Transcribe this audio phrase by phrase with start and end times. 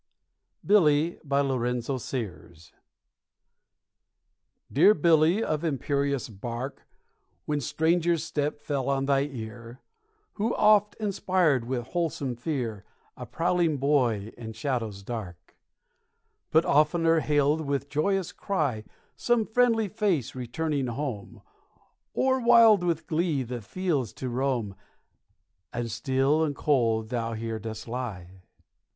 [0.67, 1.19] _BILLY
[4.73, 6.87] Dear Billy, of imperious bark
[7.45, 9.79] When stranger's step fell on thy ear;
[10.33, 12.83] Who oft inspired with wholesome fear
[13.15, 15.55] A prowling boy in shadows dark:
[16.49, 18.83] But oftener hailed with joyous cry
[19.15, 21.43] Some friendly face returning home,
[22.15, 24.73] Or, wild with glee, the fields to roam
[25.71, 28.41] Now still and cold thou here dost lie!